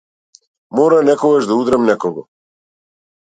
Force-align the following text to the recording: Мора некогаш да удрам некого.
Мора 0.77 0.99
некогаш 1.09 1.43
да 1.51 1.57
удрам 1.63 1.85
некого. 1.89 2.21